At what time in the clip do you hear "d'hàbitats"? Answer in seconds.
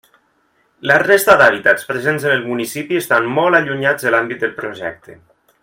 1.41-1.85